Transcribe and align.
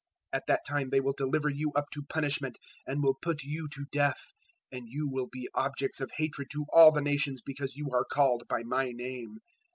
024:009 0.33 0.37
"At 0.39 0.43
that 0.47 0.65
time 0.67 0.89
they 0.89 0.99
will 0.99 1.13
deliver 1.15 1.47
you 1.49 1.71
up 1.73 1.85
to 1.93 2.01
punishment 2.09 2.57
and 2.87 3.03
will 3.03 3.19
put 3.21 3.43
you 3.43 3.67
to 3.71 3.85
death; 3.91 4.31
and 4.71 4.89
you 4.89 5.07
will 5.07 5.27
be 5.31 5.47
objects 5.53 6.01
of 6.01 6.09
hatred 6.17 6.47
to 6.53 6.65
all 6.73 6.91
the 6.91 7.01
nations 7.03 7.39
because 7.45 7.75
you 7.75 7.91
are 7.93 8.05
called 8.11 8.47
by 8.49 8.63
my 8.63 8.89
name. 8.89 9.37